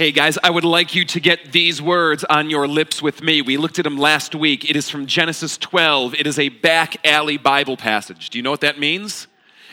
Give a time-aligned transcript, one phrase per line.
[0.00, 3.42] Hey guys, I would like you to get these words on your lips with me.
[3.42, 4.70] We looked at them last week.
[4.70, 6.14] It is from Genesis 12.
[6.14, 8.30] It is a back alley Bible passage.
[8.30, 9.26] Do you know what that means?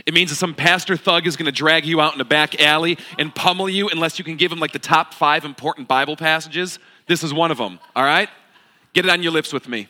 [0.03, 2.59] It means that some pastor thug is going to drag you out in a back
[2.59, 6.15] alley and pummel you unless you can give him like the top five important Bible
[6.15, 6.79] passages.
[7.05, 8.29] This is one of them, all right?
[8.93, 9.89] Get it on your lips with me.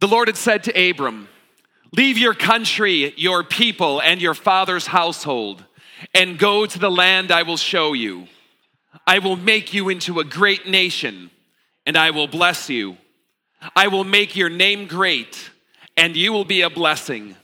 [0.00, 1.28] The Lord had said to Abram,
[1.94, 5.62] Leave your country, your people, and your father's household,
[6.14, 8.28] and go to the land I will show you.
[9.06, 11.30] I will make you into a great nation,
[11.86, 12.96] and I will bless you.
[13.76, 15.50] I will make your name great,
[15.96, 17.36] and you will be a blessing.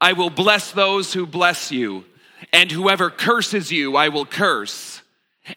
[0.00, 2.04] I will bless those who bless you,
[2.52, 5.02] and whoever curses you, I will curse.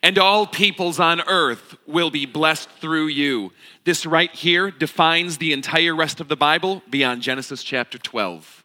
[0.01, 3.51] And all peoples on earth will be blessed through you.
[3.83, 8.60] This right here defines the entire rest of the Bible beyond Genesis chapter 12.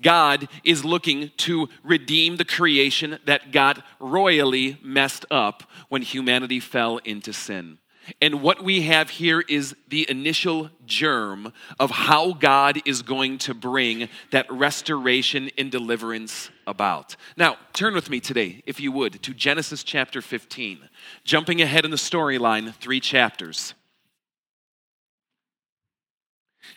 [0.00, 6.98] God is looking to redeem the creation that got royally messed up when humanity fell
[6.98, 7.78] into sin.
[8.20, 13.54] And what we have here is the initial germ of how God is going to
[13.54, 17.16] bring that restoration and deliverance about.
[17.36, 20.88] Now, turn with me today, if you would, to Genesis chapter 15,
[21.24, 23.74] jumping ahead in the storyline, three chapters.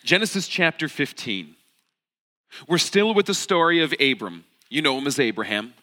[0.04, 1.55] Genesis chapter 15.
[2.68, 4.46] We're still with the story of Abram.
[4.70, 5.74] You know him as Abraham.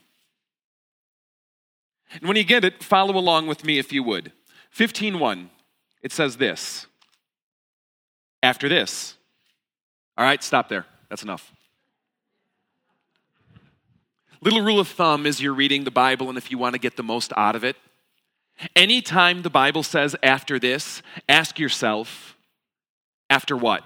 [2.13, 4.33] And when you get it, follow along with me if you would.
[4.77, 5.49] 15:1.
[6.03, 6.87] It says this.
[8.43, 9.17] After this.
[10.19, 10.87] All right, stop there.
[11.09, 11.53] That's enough.
[14.41, 16.97] Little rule of thumb is you're reading the Bible and if you want to get
[16.97, 17.77] the most out of it,
[18.75, 22.37] anytime the Bible says after this, ask yourself,
[23.31, 23.85] after what?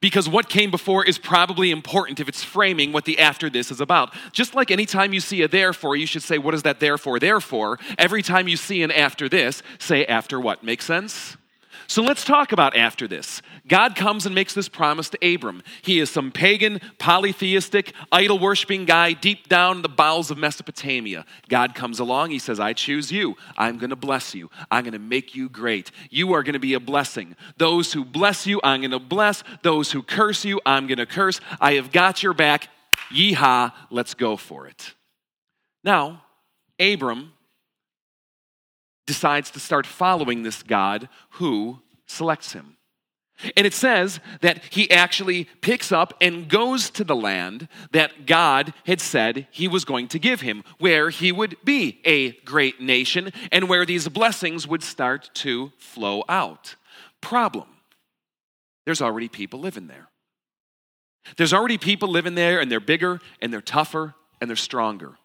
[0.00, 3.80] Because what came before is probably important if it's framing what the after this is
[3.80, 4.14] about.
[4.32, 7.18] Just like anytime you see a therefore, you should say, What is that therefore?
[7.18, 10.62] Therefore, every time you see an after this, say after what?
[10.64, 11.36] Make sense?
[11.90, 13.42] So let's talk about after this.
[13.66, 15.60] God comes and makes this promise to Abram.
[15.82, 21.24] He is some pagan, polytheistic, idol worshiping guy deep down in the bowels of Mesopotamia.
[21.48, 22.30] God comes along.
[22.30, 23.34] He says, I choose you.
[23.58, 24.50] I'm going to bless you.
[24.70, 25.90] I'm going to make you great.
[26.10, 27.34] You are going to be a blessing.
[27.56, 29.42] Those who bless you, I'm going to bless.
[29.64, 31.40] Those who curse you, I'm going to curse.
[31.60, 32.68] I have got your back.
[33.12, 34.94] Yeehaw, let's go for it.
[35.82, 36.22] Now,
[36.78, 37.32] Abram
[39.10, 42.76] decides to start following this God who selects him.
[43.56, 48.72] And it says that he actually picks up and goes to the land that God
[48.86, 53.32] had said he was going to give him, where he would be a great nation
[53.50, 56.76] and where these blessings would start to flow out.
[57.20, 57.66] Problem
[58.84, 60.08] there's already people living there.
[61.36, 65.16] There's already people living there, and they're bigger, and they're tougher, and they're stronger.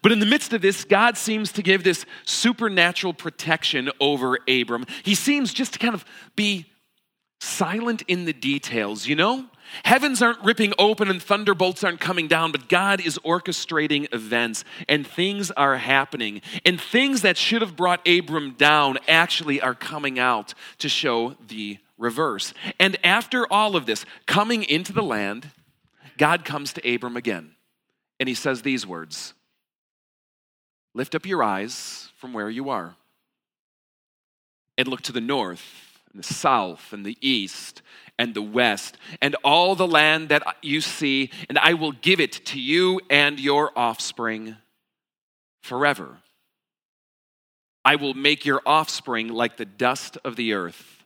[0.00, 4.86] But in the midst of this, God seems to give this supernatural protection over Abram.
[5.02, 6.04] He seems just to kind of
[6.36, 6.66] be
[7.40, 9.46] silent in the details, you know?
[9.84, 15.06] Heavens aren't ripping open and thunderbolts aren't coming down, but God is orchestrating events and
[15.06, 16.42] things are happening.
[16.64, 21.78] And things that should have brought Abram down actually are coming out to show the
[21.98, 22.52] reverse.
[22.78, 25.50] And after all of this, coming into the land,
[26.18, 27.54] God comes to Abram again
[28.20, 29.34] and he says these words
[30.94, 32.96] Lift up your eyes from where you are
[34.76, 37.82] and look to the north and the south and the east
[38.18, 42.32] and the west and all the land that you see, and I will give it
[42.46, 44.56] to you and your offspring
[45.62, 46.18] forever.
[47.84, 51.04] I will make your offspring like the dust of the earth,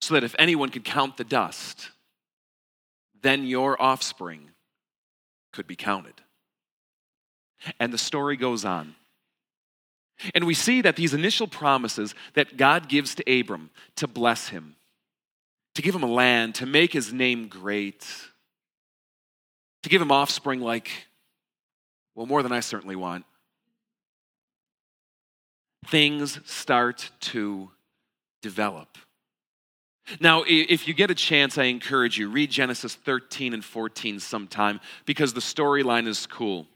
[0.00, 1.90] so that if anyone could count the dust,
[3.22, 4.50] then your offspring
[5.52, 6.14] could be counted.
[7.80, 8.94] And the story goes on.
[10.34, 14.76] And we see that these initial promises that God gives to Abram to bless him,
[15.74, 18.06] to give him a land, to make his name great,
[19.82, 20.90] to give him offspring like,
[22.14, 23.24] well, more than I certainly want,
[25.86, 27.70] things start to
[28.42, 28.98] develop.
[30.20, 34.80] Now, if you get a chance, I encourage you, read Genesis 13 and 14 sometime
[35.04, 36.66] because the storyline is cool.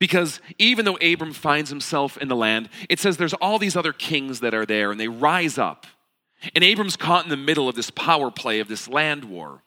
[0.00, 3.92] Because even though Abram finds himself in the land, it says there's all these other
[3.92, 5.86] kings that are there and they rise up.
[6.54, 9.62] And Abram's caught in the middle of this power play of this land war.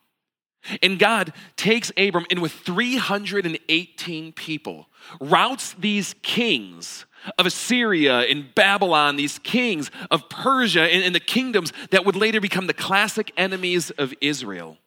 [0.82, 4.88] And God takes Abram and with 318 people,
[5.22, 7.06] routs these kings
[7.38, 12.42] of Assyria and Babylon, these kings of Persia and, and the kingdoms that would later
[12.42, 14.78] become the classic enemies of Israel.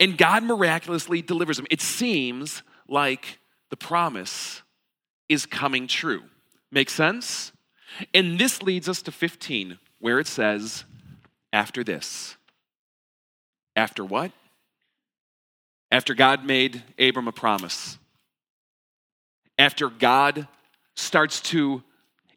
[0.00, 1.66] And God miraculously delivers them.
[1.70, 3.38] It seems like
[3.70, 4.62] the promise
[5.28, 6.22] is coming true.
[6.70, 7.52] Make sense?
[8.12, 10.84] And this leads us to 15, where it says,
[11.52, 12.36] after this.
[13.74, 14.32] After what?
[15.90, 17.98] After God made Abram a promise.
[19.58, 20.48] After God
[20.94, 21.82] starts to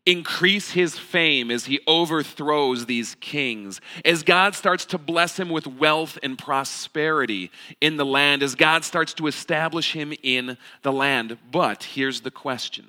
[0.10, 5.68] increase his fame as he overthrows these kings, as God starts to bless him with
[5.68, 11.38] wealth and prosperity in the land, as God starts to establish him in the land.
[11.52, 12.88] But here's the question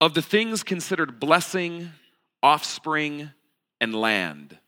[0.00, 1.92] of the things considered blessing,
[2.42, 3.30] offspring,
[3.80, 4.58] and land,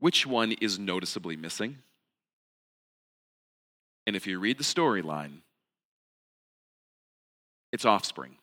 [0.00, 1.78] which one is noticeably missing?
[4.04, 5.42] And if you read the storyline,
[7.70, 8.36] it's offspring.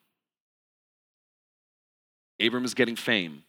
[2.39, 3.43] Abram is getting fame.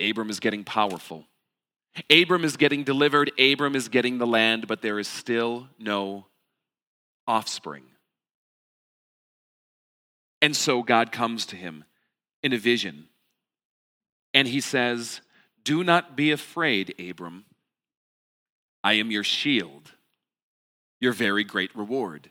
[0.00, 1.24] Abram is getting powerful.
[2.10, 3.32] Abram is getting delivered.
[3.38, 6.26] Abram is getting the land, but there is still no
[7.26, 7.84] offspring.
[10.40, 11.84] And so God comes to him
[12.42, 13.08] in a vision.
[14.32, 15.20] And he says,
[15.64, 17.44] Do not be afraid, Abram.
[18.84, 19.92] I am your shield,
[21.00, 22.30] your very great reward.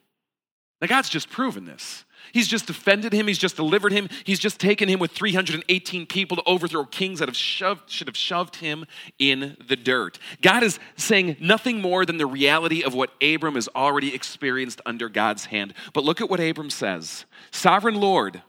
[0.79, 2.05] Now, God's just proven this.
[2.31, 3.27] He's just defended him.
[3.27, 4.09] He's just delivered him.
[4.23, 8.17] He's just taken him with 318 people to overthrow kings that have shoved, should have
[8.17, 8.85] shoved him
[9.19, 10.19] in the dirt.
[10.41, 15.09] God is saying nothing more than the reality of what Abram has already experienced under
[15.09, 15.73] God's hand.
[15.93, 18.41] But look at what Abram says Sovereign Lord,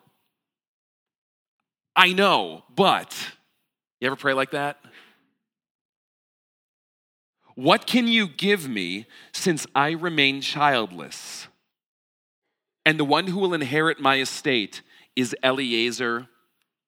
[1.95, 3.17] I know, but.
[4.01, 4.79] You ever pray like that?
[7.57, 11.49] What can you give me since I remain childless?
[12.89, 14.81] And the one who will inherit my estate
[15.15, 16.27] is Eliezer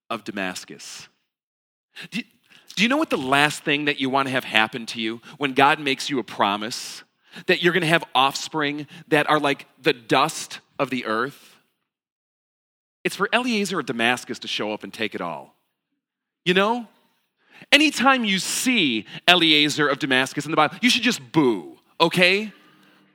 [0.08, 1.10] of Damascus.
[2.10, 2.24] Do you,
[2.74, 5.20] do you know what the last thing that you want to have happen to you
[5.36, 7.04] when God makes you a promise
[7.48, 11.56] that you're going to have offspring that are like the dust of the earth?
[13.04, 15.54] It's for Eliezer of Damascus to show up and take it all.
[16.46, 16.88] You know?
[17.70, 22.54] Anytime you see Eliezer of Damascus in the Bible, you should just boo, okay?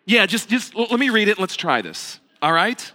[0.06, 2.20] Yeah, just, just let me read it and let's try this.
[2.42, 2.92] All right?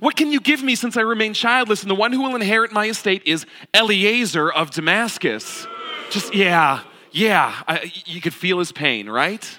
[0.00, 1.82] What can you give me since I remain childless?
[1.82, 5.66] And the one who will inherit my estate is Eliezer of Damascus.
[6.10, 6.82] Just, yeah,
[7.12, 7.62] yeah.
[7.68, 9.58] I, you could feel his pain, right?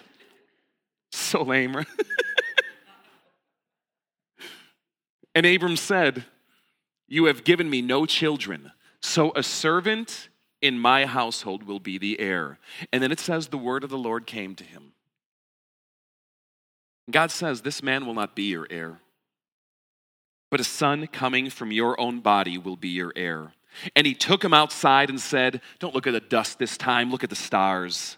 [1.11, 1.75] So lame.
[5.35, 6.25] and Abram said,
[7.07, 10.27] You have given me no children, so a servant
[10.61, 12.59] in my household will be the heir.
[12.91, 14.91] And then it says, The word of the Lord came to him.
[17.09, 18.99] God says, This man will not be your heir,
[20.51, 23.53] but a son coming from your own body will be your heir.
[23.95, 27.23] And he took him outside and said, Don't look at the dust this time, look
[27.23, 28.17] at the stars,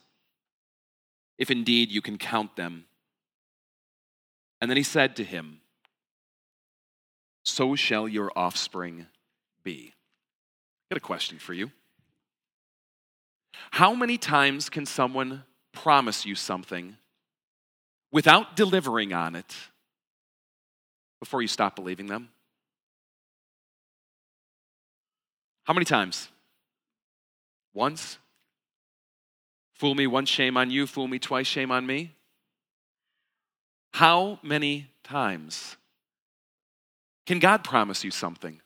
[1.37, 2.85] if indeed you can count them.
[4.61, 5.61] And then he said to him,
[7.43, 9.07] So shall your offspring
[9.63, 9.93] be.
[10.89, 11.71] I got a question for you.
[13.71, 16.97] How many times can someone promise you something
[18.11, 19.55] without delivering on it
[21.19, 22.29] before you stop believing them?
[25.65, 26.29] How many times?
[27.73, 28.17] Once?
[29.73, 30.87] Fool me once, shame on you.
[30.87, 32.15] Fool me twice, shame on me.
[33.93, 35.77] How many times
[37.25, 38.59] can God promise you something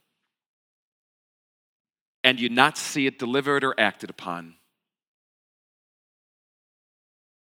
[2.23, 4.55] and you not see it delivered or acted upon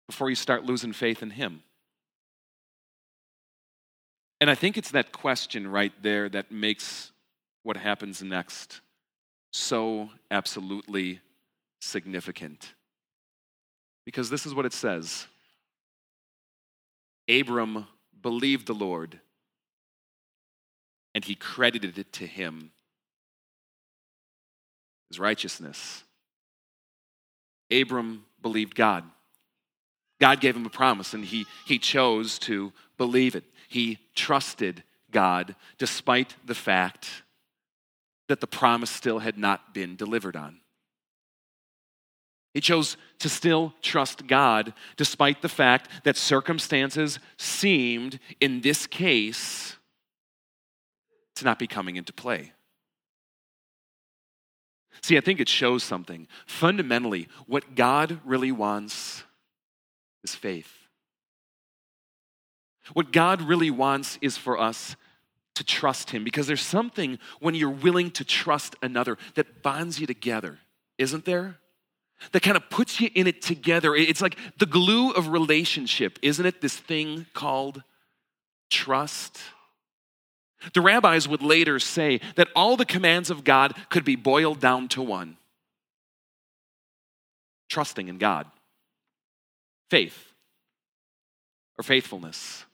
[0.08, 1.62] before you start losing faith in Him?
[4.40, 7.12] And I think it's that question right there that makes
[7.62, 8.80] what happens next
[9.52, 11.20] so absolutely
[11.80, 12.74] significant.
[14.04, 15.26] Because this is what it says
[17.28, 17.86] Abram
[18.20, 19.20] believed the Lord,
[21.14, 22.72] and he credited it to him
[25.10, 26.02] as righteousness.
[27.70, 29.04] Abram believed God.
[30.20, 33.44] God gave him a promise, and he, he chose to believe it.
[33.74, 37.24] He trusted God despite the fact
[38.28, 40.60] that the promise still had not been delivered on.
[42.52, 49.74] He chose to still trust God despite the fact that circumstances seemed, in this case,
[51.34, 52.52] to not be coming into play.
[55.02, 56.28] See, I think it shows something.
[56.46, 59.24] Fundamentally, what God really wants
[60.22, 60.83] is faith.
[62.92, 64.96] What God really wants is for us
[65.54, 70.06] to trust Him because there's something when you're willing to trust another that bonds you
[70.06, 70.58] together,
[70.98, 71.58] isn't there?
[72.32, 73.94] That kind of puts you in it together.
[73.94, 76.60] It's like the glue of relationship, isn't it?
[76.60, 77.82] This thing called
[78.70, 79.38] trust.
[80.72, 84.88] The rabbis would later say that all the commands of God could be boiled down
[84.88, 85.36] to one
[87.68, 88.46] trusting in God,
[89.90, 90.32] faith,
[91.76, 92.64] or faithfulness.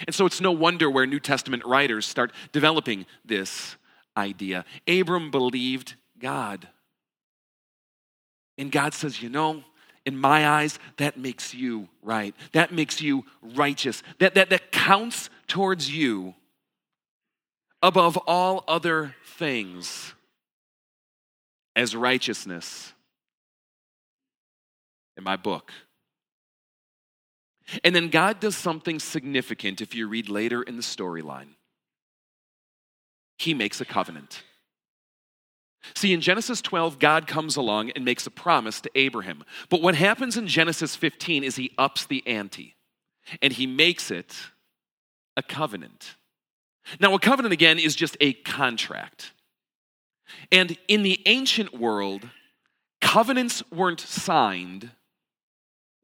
[0.00, 3.76] And so it's no wonder where New Testament writers start developing this
[4.16, 4.64] idea.
[4.86, 6.68] Abram believed God.
[8.58, 9.62] And God says, you know,
[10.04, 12.34] in my eyes, that makes you right.
[12.52, 14.02] That makes you righteous.
[14.18, 16.34] That, that, that counts towards you
[17.82, 20.14] above all other things
[21.74, 22.92] as righteousness
[25.16, 25.72] in my book.
[27.82, 31.54] And then God does something significant if you read later in the storyline.
[33.38, 34.42] He makes a covenant.
[35.94, 39.44] See, in Genesis 12, God comes along and makes a promise to Abraham.
[39.68, 42.76] But what happens in Genesis 15 is he ups the ante
[43.42, 44.34] and he makes it
[45.36, 46.16] a covenant.
[47.00, 49.32] Now, a covenant, again, is just a contract.
[50.50, 52.28] And in the ancient world,
[53.00, 54.90] covenants weren't signed,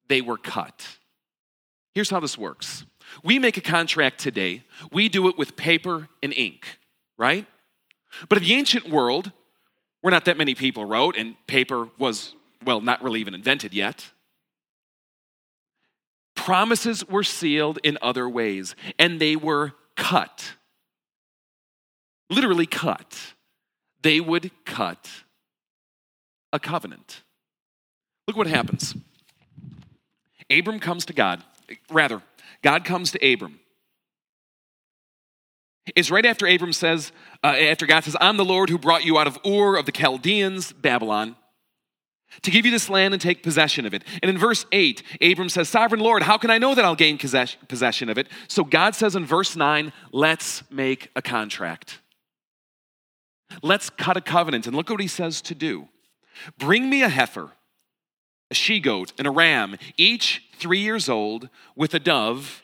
[0.09, 0.99] they were cut.
[1.95, 2.85] Here's how this works
[3.23, 6.67] we make a contract today, we do it with paper and ink,
[7.19, 7.47] right?
[8.29, 9.33] But in the ancient world,
[10.01, 12.35] where not that many people wrote, and paper was,
[12.65, 14.11] well, not really even invented yet.
[16.35, 20.55] Promises were sealed in other ways, and they were cut.
[22.29, 23.35] Literally cut.
[24.03, 25.09] They would cut
[26.53, 27.23] a covenant.
[28.27, 28.95] Look what happens.
[30.59, 31.43] Abram comes to God.
[31.91, 32.23] Rather,
[32.63, 33.59] God comes to Abram
[35.97, 39.19] is right after Abram says, uh, after God says, I'm the Lord who brought you
[39.19, 41.37] out of Ur of the Chaldeans, Babylon,
[42.43, 44.05] to give you this land and take possession of it.
[44.23, 47.19] And in verse 8, Abram says, Sovereign Lord, how can I know that I'll gain
[47.19, 48.29] possession of it?
[48.49, 52.01] So God says in verse 9, let's make a contract.
[53.63, 54.67] Let's cut a covenant.
[54.67, 55.89] And look what he says to do
[56.59, 57.51] Bring me a heifer,
[58.53, 62.63] a she goat, and a ram, each three years old, with a dove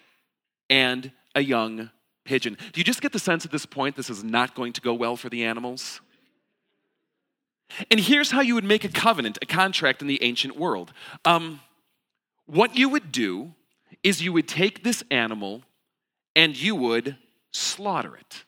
[0.69, 1.91] and a young
[2.25, 2.59] pigeon.
[2.73, 4.93] Do you just get the sense at this point this is not going to go
[4.93, 6.03] well for the animals?
[7.91, 10.93] And here's how you would make a covenant, a contract in the ancient world.
[11.25, 11.61] Um,
[12.45, 13.55] what you would do
[14.03, 15.63] is you would take this animal
[16.37, 17.17] and you would
[17.51, 18.45] slaughter it.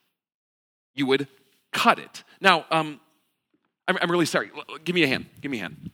[0.95, 1.27] You would
[1.73, 2.23] cut it.
[2.41, 3.01] Now, um,
[3.89, 4.51] I'm, I'm, really sorry.
[4.85, 5.27] Give me a hand.
[5.41, 5.91] Give me a hand.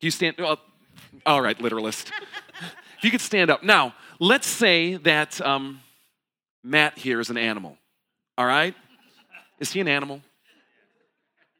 [0.00, 0.36] You stand?
[0.38, 0.58] Well,
[1.26, 2.10] all right, literalist.
[2.98, 3.62] if you could stand up.
[3.62, 5.40] Now, let's say that.
[5.40, 5.80] Um,
[6.62, 7.76] Matt here is an animal.
[8.36, 8.74] All right?
[9.58, 10.20] Is he an animal?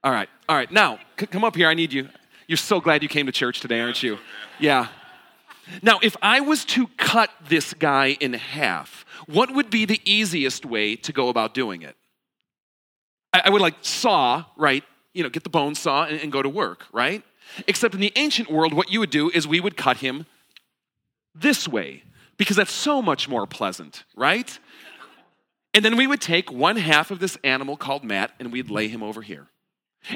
[0.03, 0.29] All right.
[0.49, 0.71] All right.
[0.71, 1.69] Now, c- come up here.
[1.69, 2.09] I need you.
[2.47, 4.19] You're so glad you came to church today, aren't you?
[4.59, 4.89] Yeah.
[5.83, 10.65] Now, if I was to cut this guy in half, what would be the easiest
[10.65, 11.97] way to go about doing it?
[13.33, 14.83] I, I would like saw, right?
[15.13, 17.23] You know, get the bone saw and, and go to work, right?
[17.67, 20.27] Except in the ancient world, what you would do is we would cut him
[21.35, 22.05] this way
[22.37, 24.59] because that's so much more pleasant, right?
[25.75, 28.89] And then we would take one half of this animal called Matt and we'd lay
[28.89, 29.49] him over here.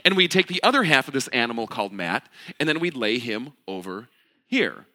[0.05, 3.19] And we'd take the other half of this animal called Matt and then we'd lay
[3.19, 4.09] him over
[4.47, 4.87] here.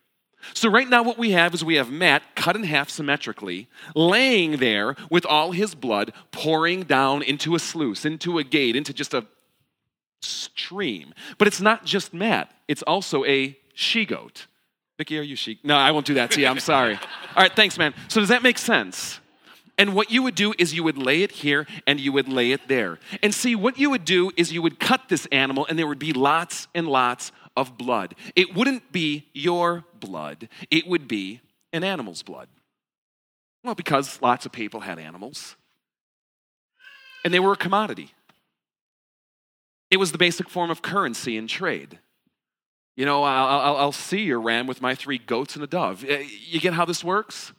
[0.53, 4.58] So, right now, what we have is we have Matt cut in half symmetrically, laying
[4.58, 9.13] there with all his blood pouring down into a sluice, into a gate, into just
[9.13, 9.25] a
[10.21, 11.13] stream.
[11.38, 14.47] But it's not just Matt, it's also a she goat.
[14.97, 15.59] Vicky, are you she?
[15.63, 16.47] No, I won't do that to you.
[16.47, 16.95] I'm sorry.
[17.35, 17.93] All right, thanks, man.
[18.09, 19.21] So, does that make sense?
[19.77, 22.51] And what you would do is you would lay it here and you would lay
[22.51, 22.99] it there.
[23.23, 25.99] And see, what you would do is you would cut this animal and there would
[25.99, 28.15] be lots and lots of blood.
[28.35, 31.39] It wouldn't be your blood, it would be
[31.71, 32.49] an animal's blood.
[33.63, 35.55] Well, because lots of people had animals
[37.23, 38.13] and they were a commodity.
[39.91, 42.00] It was the basic form of currency in trade.
[42.96, 46.03] You know, I'll, I'll, see your ram with my three goats and a dove.
[46.05, 47.53] Eh, you get how this works?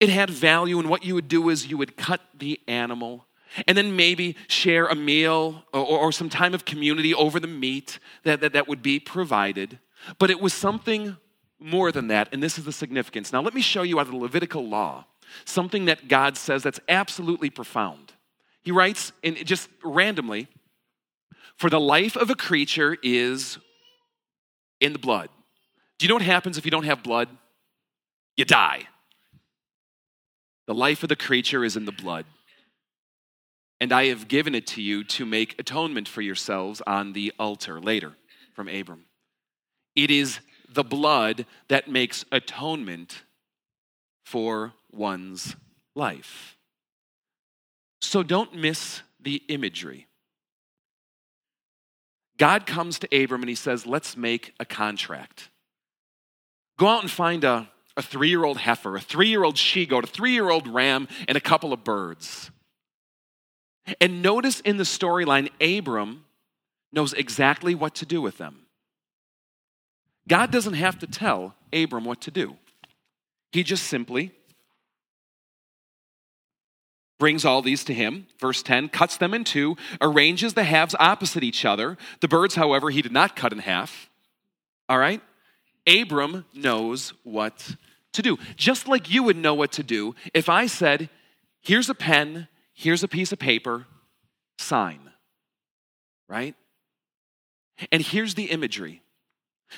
[0.00, 3.26] It had value, and what you would do is you would cut the animal
[3.68, 8.00] and then maybe share a meal or, or some time of community over the meat
[8.24, 9.78] that, that, that would be provided.
[10.18, 11.16] But it was something
[11.60, 13.32] more than that, and this is the significance.
[13.32, 15.06] Now, let me show you out of the Levitical law
[15.44, 18.12] something that God says that's absolutely profound.
[18.62, 20.48] He writes, and just randomly,
[21.58, 23.58] for the life of a creature is
[24.80, 25.28] in the blood.
[25.98, 27.28] Do you know what happens if you don't have blood?
[28.36, 28.88] You die.
[30.66, 32.26] The life of the creature is in the blood.
[33.80, 37.80] And I have given it to you to make atonement for yourselves on the altar.
[37.80, 38.14] Later
[38.54, 39.04] from Abram.
[39.94, 43.24] It is the blood that makes atonement
[44.24, 45.56] for one's
[45.94, 46.56] life.
[48.00, 50.06] So don't miss the imagery.
[52.38, 55.50] God comes to Abram and he says, Let's make a contract.
[56.78, 59.86] Go out and find a, a three year old heifer, a three year old she
[59.86, 62.50] goat, a three year old ram, and a couple of birds.
[64.00, 66.24] And notice in the storyline, Abram
[66.92, 68.60] knows exactly what to do with them.
[70.26, 72.56] God doesn't have to tell Abram what to do,
[73.52, 74.32] he just simply
[77.24, 78.26] brings all these to him.
[78.38, 81.96] Verse 10 cuts them in two, arranges the halves opposite each other.
[82.20, 84.10] The birds, however, he did not cut in half.
[84.90, 85.22] All right?
[85.86, 87.76] Abram knows what
[88.12, 88.36] to do.
[88.56, 91.08] Just like you would know what to do if I said,
[91.62, 93.86] here's a pen, here's a piece of paper,
[94.58, 95.00] sign.
[96.28, 96.54] Right?
[97.90, 99.00] And here's the imagery.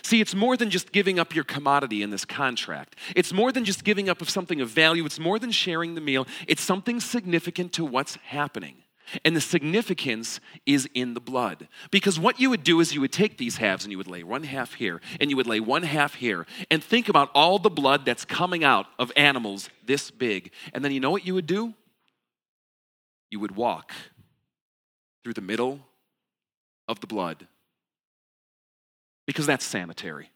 [0.02, 2.96] See, it's more than just giving up your commodity in this contract.
[3.14, 5.04] It's more than just giving up of something of value.
[5.04, 6.26] It's more than sharing the meal.
[6.46, 8.76] It's something significant to what's happening.
[9.24, 11.68] And the significance is in the blood.
[11.90, 14.24] Because what you would do is you would take these halves and you would lay
[14.24, 17.70] one half here and you would lay one half here and think about all the
[17.70, 20.50] blood that's coming out of animals this big.
[20.72, 21.74] And then you know what you would do?
[23.30, 23.92] You would walk
[25.22, 25.80] through the middle
[26.88, 27.46] of the blood
[29.26, 30.30] because that's sanitary.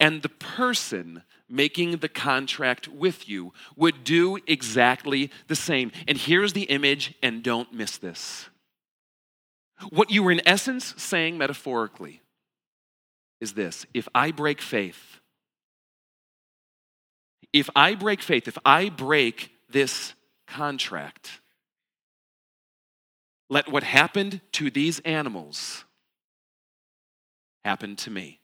[0.00, 5.92] And the person making the contract with you would do exactly the same.
[6.08, 8.48] And here's the image, and don't miss this.
[9.90, 12.22] What you were, in essence, saying metaphorically
[13.40, 15.20] is this if I break faith,
[17.52, 20.14] if I break faith, if I break this
[20.46, 21.40] contract,
[23.50, 25.84] let what happened to these animals
[27.64, 28.40] happen to me.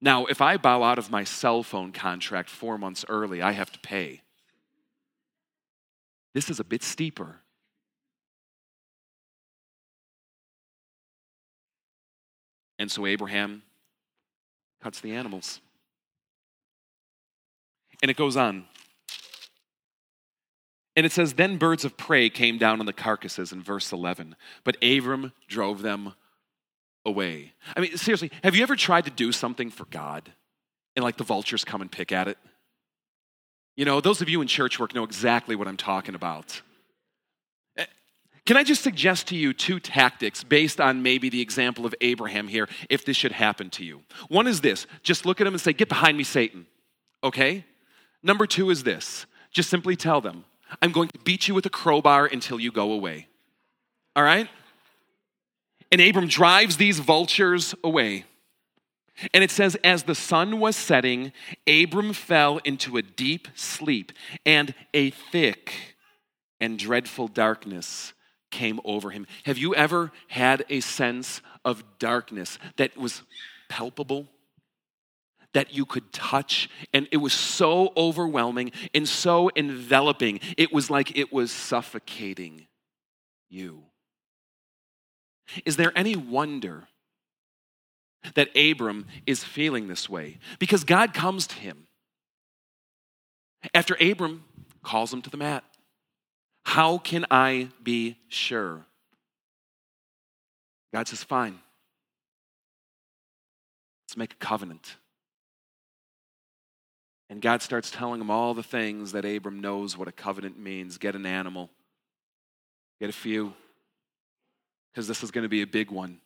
[0.00, 3.70] Now, if I bow out of my cell phone contract four months early, I have
[3.70, 4.22] to pay.
[6.34, 7.36] This is a bit steeper.
[12.78, 13.62] And so Abraham
[14.82, 15.60] cuts the animals.
[18.02, 18.64] And it goes on.
[20.96, 24.34] And it says, Then birds of prey came down on the carcasses in verse 11,
[24.64, 26.14] but Abram drove them
[27.04, 27.52] away.
[27.76, 30.30] I mean, seriously, have you ever tried to do something for God
[30.96, 32.38] and like the vultures come and pick at it?
[33.76, 36.60] You know, those of you in church work know exactly what I'm talking about.
[37.76, 37.86] Eh,
[38.44, 42.48] can I just suggest to you two tactics based on maybe the example of Abraham
[42.48, 44.02] here, if this should happen to you?
[44.28, 46.66] One is this just look at him and say, Get behind me, Satan.
[47.24, 47.64] Okay?
[48.22, 50.44] Number two is this just simply tell them,
[50.80, 53.28] I'm going to beat you with a crowbar until you go away.
[54.16, 54.48] All right?
[55.92, 58.24] And Abram drives these vultures away.
[59.34, 61.32] And it says, as the sun was setting,
[61.66, 64.10] Abram fell into a deep sleep,
[64.46, 65.96] and a thick
[66.60, 68.14] and dreadful darkness
[68.50, 69.26] came over him.
[69.44, 73.22] Have you ever had a sense of darkness that was
[73.68, 74.28] palpable?
[75.52, 80.40] That you could touch, and it was so overwhelming and so enveloping.
[80.56, 82.66] It was like it was suffocating
[83.50, 83.82] you.
[85.64, 86.88] Is there any wonder
[88.34, 90.38] that Abram is feeling this way?
[90.58, 91.86] Because God comes to him.
[93.74, 94.44] After Abram
[94.82, 95.64] calls him to the mat,
[96.64, 98.84] how can I be sure?
[100.92, 101.58] God says, Fine.
[104.04, 104.96] Let's make a covenant.
[107.30, 110.98] And God starts telling him all the things that Abram knows what a covenant means
[110.98, 111.70] get an animal,
[113.00, 113.54] get a few,
[114.92, 116.18] because this is going to be a big one.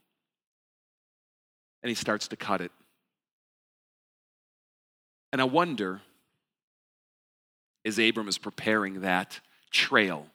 [1.83, 2.73] And he starts to cut it.
[5.33, 6.01] And I wonder,
[7.85, 10.27] as Abram is preparing that trail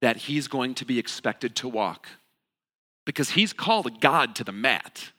[0.00, 2.08] that he's going to be expected to walk,
[3.06, 5.12] because he's called a God to the mat.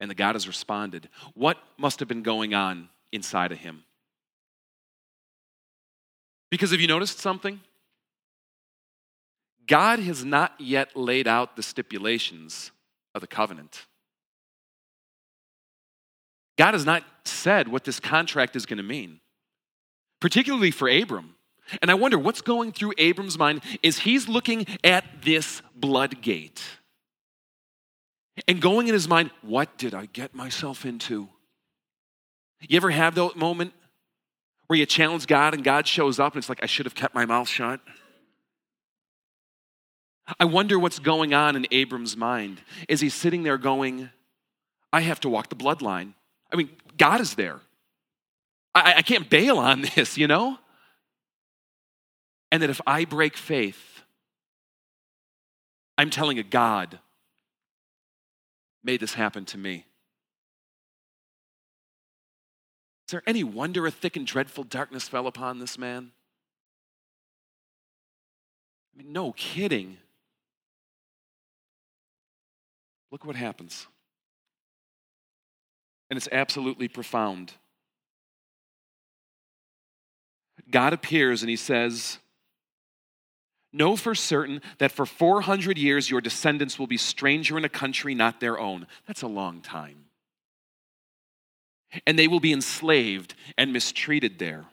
[0.00, 1.08] And the God has responded.
[1.34, 3.84] What must have been going on inside of him?
[6.50, 7.60] Because have you noticed something?
[9.68, 12.72] God has not yet laid out the stipulations
[13.14, 13.86] of the covenant.
[16.56, 19.20] God has not said what this contract is going to mean,
[20.20, 21.36] particularly for Abram.
[21.82, 26.62] And I wonder what's going through Abram's mind is he's looking at this blood gate
[28.46, 31.28] and going in his mind, what did I get myself into?
[32.60, 33.72] You ever have that moment
[34.66, 37.14] where you challenge God and God shows up and it's like, I should have kept
[37.14, 37.80] my mouth shut?
[40.38, 42.60] I wonder what's going on in Abram's mind.
[42.88, 44.10] Is he sitting there going,
[44.92, 46.14] I have to walk the bloodline?
[46.52, 47.60] I mean, God is there.
[48.74, 50.58] I, I can't bail on this, you know?
[52.50, 54.02] And that if I break faith,
[55.96, 56.98] I'm telling a God,
[58.84, 59.84] made this happen to me.
[63.06, 66.12] Is there any wonder a thick and dreadful darkness fell upon this man?
[68.94, 69.96] I mean, no kidding.
[73.10, 73.86] Look what happens.
[76.10, 77.52] And it's absolutely profound.
[80.70, 82.18] God appears and he says,
[83.72, 88.14] Know for certain that for 400 years your descendants will be stranger in a country
[88.14, 88.86] not their own.
[89.06, 90.08] That's a long time
[92.06, 94.64] and they will be enslaved and mistreated there.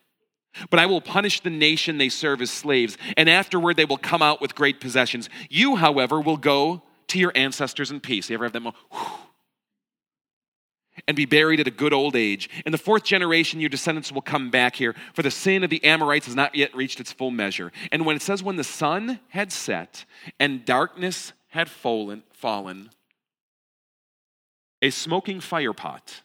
[0.70, 4.22] But I will punish the nation they serve as slaves, and afterward they will come
[4.22, 5.30] out with great possessions.
[5.50, 8.30] You, however, will go to your ancestors in peace.
[8.30, 8.84] You ever have that moment?
[11.08, 12.50] And be buried at a good old age.
[12.66, 15.84] In the fourth generation, your descendants will come back here, for the sin of the
[15.84, 17.72] Amorites has not yet reached its full measure.
[17.92, 20.06] And when it says, when the sun had set
[20.40, 22.90] and darkness had fallen, fallen
[24.82, 26.22] a smoking firepot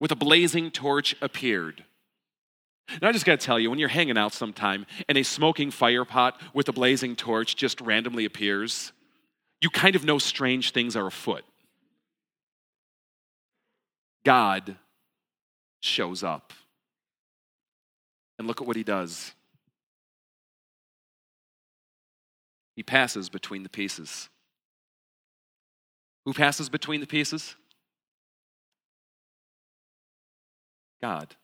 [0.00, 1.84] with a blazing torch appeared.
[3.00, 5.70] Now, I just got to tell you, when you're hanging out sometime and a smoking
[5.70, 8.92] firepot with a blazing torch just randomly appears,
[9.60, 11.44] you kind of know strange things are afoot.
[14.24, 14.76] God
[15.80, 16.52] shows up.
[18.38, 19.32] And look at what he does.
[22.74, 24.28] He passes between the pieces.
[26.24, 27.54] Who passes between the pieces?
[31.00, 31.36] God.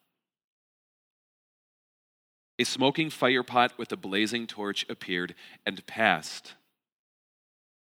[2.59, 6.55] A smoking firepot with a blazing torch appeared and passed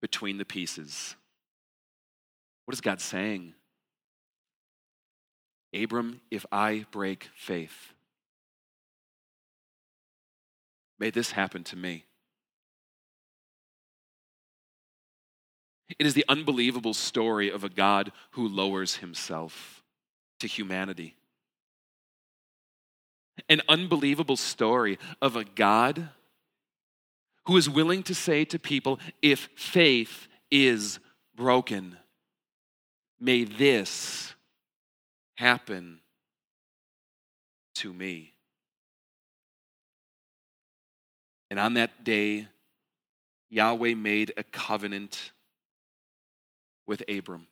[0.05, 1.15] between the pieces.
[2.65, 3.55] What is God saying?
[5.73, 7.91] Abram, if I break faith,
[10.99, 12.05] may this happen to me.
[15.97, 19.81] It is the unbelievable story of a God who lowers himself
[20.39, 21.15] to humanity
[23.49, 26.09] an unbelievable story of a God
[27.47, 30.99] who is willing to say to people, if faith is
[31.35, 31.97] broken,
[33.19, 34.33] may this
[35.35, 35.99] happen
[37.75, 38.33] to me.
[41.49, 42.47] And on that day,
[43.49, 45.31] Yahweh made a covenant
[46.87, 47.47] with Abram,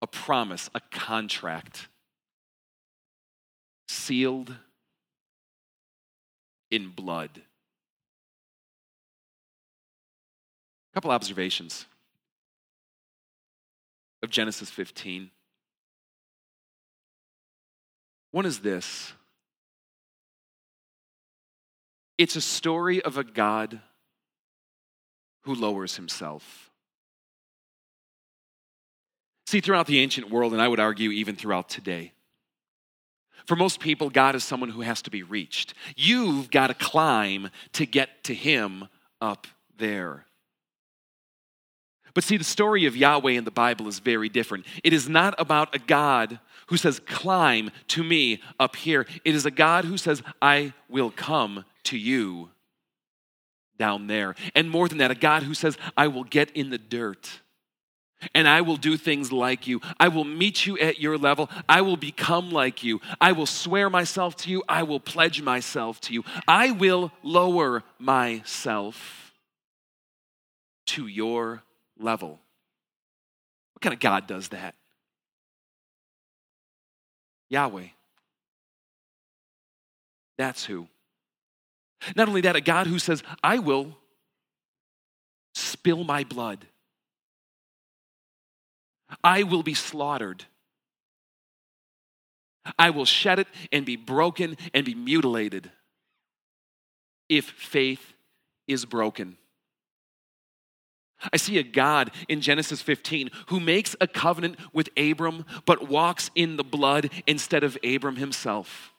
[0.00, 1.88] a promise, a contract
[3.88, 4.54] sealed
[6.70, 7.42] in blood.
[10.98, 11.86] Couple observations
[14.20, 15.30] of Genesis 15.
[18.32, 19.12] One is this
[22.18, 23.78] it's a story of a God
[25.42, 26.68] who lowers himself.
[29.46, 32.10] See, throughout the ancient world, and I would argue even throughout today,
[33.46, 35.74] for most people, God is someone who has to be reached.
[35.94, 38.88] You've got to climb to get to Him
[39.20, 40.24] up there.
[42.18, 44.66] But see, the story of Yahweh in the Bible is very different.
[44.82, 49.06] It is not about a God who says, Climb to me up here.
[49.24, 52.50] It is a God who says, I will come to you
[53.78, 54.34] down there.
[54.56, 57.38] And more than that, a God who says, I will get in the dirt
[58.34, 59.80] and I will do things like you.
[60.00, 61.48] I will meet you at your level.
[61.68, 63.00] I will become like you.
[63.20, 64.64] I will swear myself to you.
[64.68, 66.24] I will pledge myself to you.
[66.48, 69.32] I will lower myself
[70.86, 71.62] to your
[71.98, 72.40] level.
[73.74, 74.74] What kind of God does that?
[77.50, 77.88] Yahweh.
[80.36, 80.88] That's who.
[82.14, 83.96] Not only that, a God who says, I will
[85.54, 86.66] spill my blood
[89.22, 90.44] I will be slaughtered.
[92.78, 95.70] I will shed it and be broken and be mutilated
[97.28, 98.12] if faith
[98.66, 99.38] is broken.
[101.32, 106.30] I see a God in Genesis 15 who makes a covenant with Abram but walks
[106.34, 108.92] in the blood instead of Abram himself.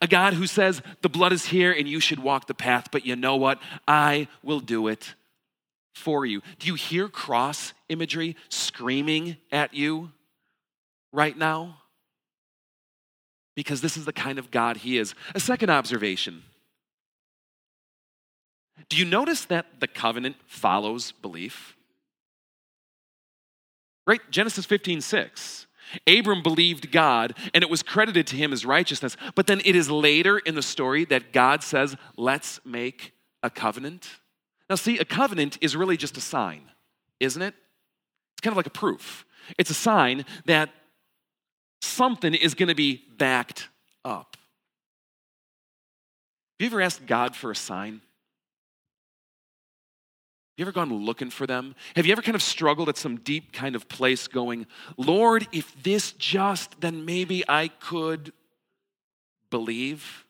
[0.00, 3.04] A God who says, The blood is here and you should walk the path, but
[3.04, 3.60] you know what?
[3.86, 5.14] I will do it
[5.94, 6.40] for you.
[6.58, 10.10] Do you hear cross imagery screaming at you
[11.12, 11.78] right now?
[13.54, 15.14] Because this is the kind of God He is.
[15.34, 16.42] A second observation.
[18.88, 21.76] Do you notice that the covenant follows belief?
[24.06, 24.20] Right?
[24.30, 25.66] Genesis 15, 6.
[26.06, 29.16] Abram believed God and it was credited to him as righteousness.
[29.34, 34.08] But then it is later in the story that God says, let's make a covenant.
[34.70, 36.62] Now, see, a covenant is really just a sign,
[37.20, 37.54] isn't it?
[38.34, 39.26] It's kind of like a proof.
[39.58, 40.70] It's a sign that
[41.80, 43.68] something is going to be backed
[44.04, 44.36] up.
[46.58, 48.00] Have you ever asked God for a sign?
[50.56, 51.74] You ever gone looking for them?
[51.96, 54.66] Have you ever kind of struggled at some deep kind of place going,
[54.98, 58.32] Lord, if this just, then maybe I could
[59.50, 60.26] believe?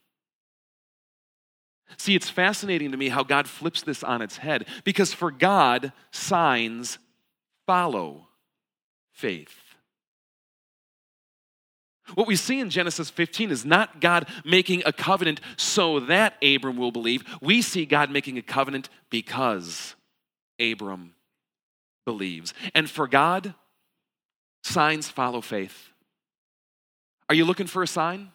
[1.98, 5.92] See, it's fascinating to me how God flips this on its head because for God,
[6.12, 6.98] signs
[7.66, 8.28] follow
[9.10, 9.56] faith.
[12.14, 16.76] What we see in Genesis 15 is not God making a covenant so that Abram
[16.76, 17.24] will believe.
[17.40, 19.94] We see God making a covenant because
[20.60, 21.14] Abram
[22.04, 22.54] believes.
[22.74, 23.54] And for God,
[24.62, 25.90] signs follow faith.
[27.28, 28.30] Are you looking for a sign?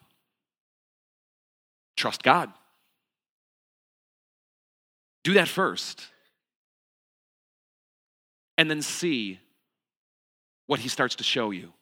[1.95, 2.51] Trust God.
[5.23, 6.08] Do that first.
[8.58, 9.39] And then see
[10.67, 11.73] what he starts to show you.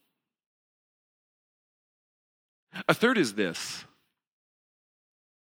[2.90, 3.86] A third is this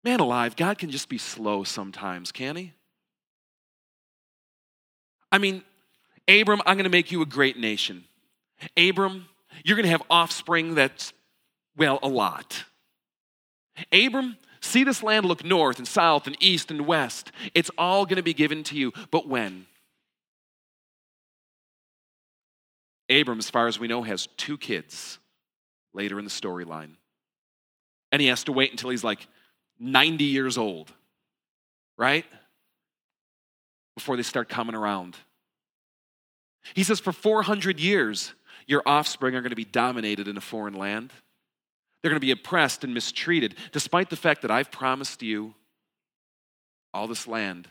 [0.05, 2.73] man alive, God can just be slow sometimes, can he?
[5.31, 5.63] I mean,
[6.29, 8.05] Abram, I'm going to make you a great nation.
[8.77, 9.27] Abram,
[9.65, 11.13] you're going to have offspring that's,
[11.77, 12.65] well, a lot.
[13.93, 17.33] Abram, see this land look north and south and east and west.
[17.55, 18.93] It's all going to be given to you.
[19.11, 19.67] But when?
[23.11, 25.19] Abram, as far as we know, has two kids
[25.95, 26.93] later in the storyline.
[28.13, 29.27] And he has to wait until he's like
[29.79, 30.93] 90 years old,
[31.97, 32.25] right?
[33.99, 35.17] Before they start coming around.
[36.75, 38.33] He says, for 400 years,
[38.69, 41.13] your offspring are going to be dominated in a foreign land.
[42.01, 45.55] They're going to be oppressed and mistreated, despite the fact that I've promised you
[46.95, 47.69] all this land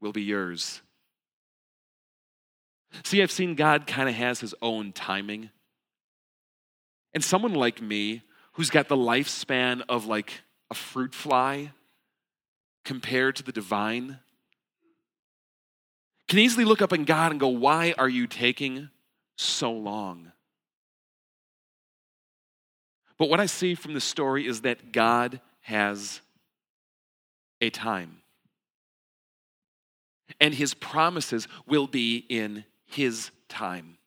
[0.00, 0.80] will be yours.
[3.04, 5.50] See, I've seen God kind of has his own timing.
[7.12, 8.22] And someone like me,
[8.54, 11.72] who's got the lifespan of like a fruit fly
[12.86, 14.18] compared to the divine,
[16.30, 18.88] can easily look up in God and go, Why are you taking
[19.36, 20.30] so long?
[23.18, 26.20] But what I see from the story is that God has
[27.60, 28.18] a time.
[30.40, 33.98] And his promises will be in his time.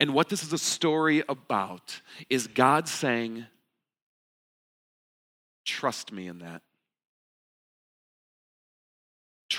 [0.00, 3.44] And what this is a story about is God saying,
[5.66, 6.62] Trust me in that.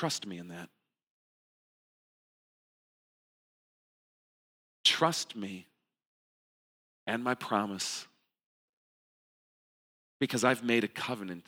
[0.01, 0.67] Trust me in that.
[4.83, 5.67] Trust me
[7.05, 8.07] and my promise
[10.19, 11.45] because I've made a covenant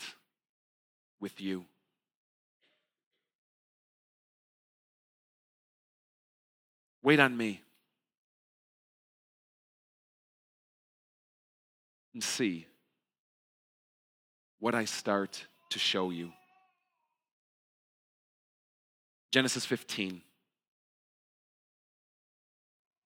[1.20, 1.66] with you.
[7.02, 7.60] Wait on me
[12.14, 12.68] and see
[14.60, 16.32] what I start to show you.
[19.34, 20.22] Genesis 15.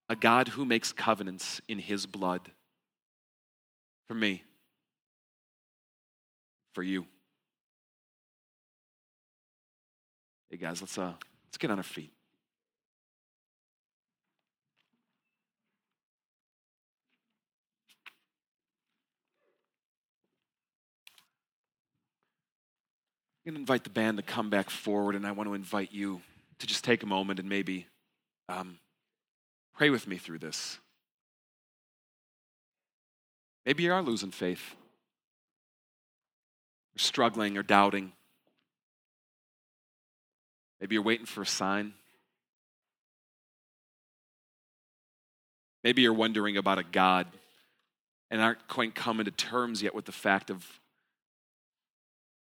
[0.10, 2.52] A God who makes covenants in his blood
[4.10, 4.44] for me,
[6.74, 7.06] for you.
[10.50, 11.14] Hey guys, let's uh
[11.46, 12.12] let's get on our feet.
[23.48, 25.94] I'm going to invite the band to come back forward, and I want to invite
[25.94, 26.20] you
[26.60, 27.88] to just take a moment and maybe
[28.50, 28.78] um,
[29.74, 30.80] pray with me through this.
[33.66, 34.76] Maybe you are losing faith,
[36.94, 38.12] or struggling, or doubting.
[40.82, 41.94] Maybe you're waiting for a sign.
[45.86, 47.28] Maybe you're wondering about a God
[48.30, 50.68] and aren't quite coming to terms yet with the fact of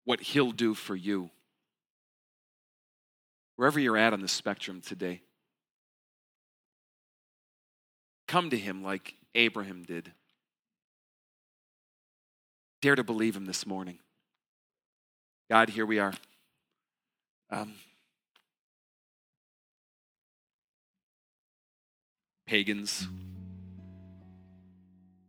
[0.04, 1.30] what He'll do for you.
[3.56, 5.22] Wherever you're at on the spectrum today,
[8.26, 10.12] come to Him like Abraham did.
[12.80, 13.98] Dare to believe Him this morning.
[15.50, 16.14] God, here we are.
[17.50, 17.74] Um,
[22.46, 23.06] pagans,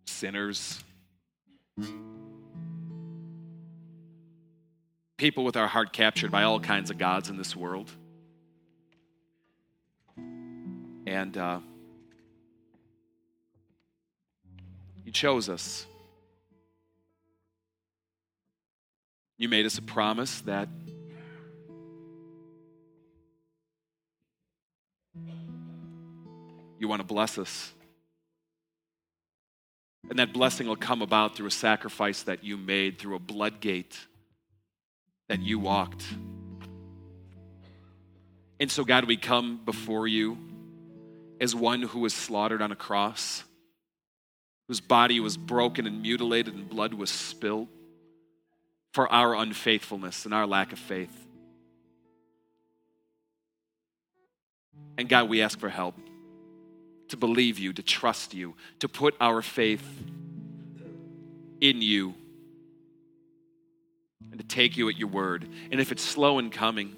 [0.05, 0.83] sinners
[5.23, 7.89] people with our heart captured by all kinds of gods in this world.
[11.07, 11.59] And uh,
[15.05, 15.85] You chose us.
[19.37, 20.67] You made us a promise that
[26.79, 27.71] you want to bless us.
[30.09, 33.61] And that blessing will come about through a sacrifice that you made, through a blood
[33.61, 33.97] gate
[35.29, 36.05] that you walked.
[38.59, 40.37] And so, God, we come before you
[41.41, 43.43] as one who was slaughtered on a cross,
[44.67, 47.67] whose body was broken and mutilated and blood was spilled
[48.93, 51.27] for our unfaithfulness and our lack of faith.
[54.97, 55.95] And God, we ask for help
[57.09, 59.85] to believe you, to trust you, to put our faith
[61.59, 62.13] in you,
[64.31, 65.47] and to take you at your word.
[65.71, 66.95] And if it's slow in coming,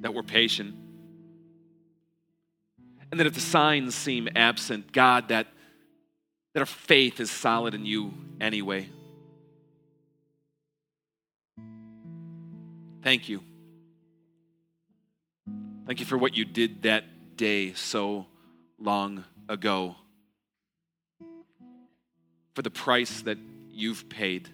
[0.00, 0.74] that we're patient.
[3.10, 5.46] And that if the signs seem absent, God, that,
[6.52, 8.88] that our faith is solid in you anyway.
[13.02, 13.42] Thank you.
[15.86, 17.04] Thank you for what you did that
[17.36, 18.26] day so
[18.78, 19.96] long ago.
[22.54, 23.36] For the price that
[23.70, 24.48] you've paid.